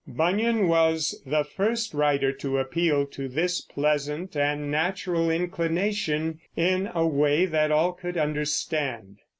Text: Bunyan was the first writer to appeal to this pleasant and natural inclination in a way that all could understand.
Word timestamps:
Bunyan 0.07 0.67
was 0.67 1.21
the 1.27 1.43
first 1.43 1.93
writer 1.93 2.31
to 2.31 2.57
appeal 2.57 3.05
to 3.05 3.27
this 3.27 3.61
pleasant 3.61 4.35
and 4.35 4.71
natural 4.71 5.29
inclination 5.29 6.39
in 6.55 6.89
a 6.95 7.05
way 7.05 7.45
that 7.45 7.69
all 7.71 7.91
could 7.93 8.17
understand. 8.17 9.19